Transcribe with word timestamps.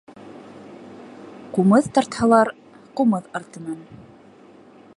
Ҡумыҙ 1.57 1.89
тартһалар, 1.97 2.51
ҡумыҙ 3.01 3.29
артынан. 3.41 3.79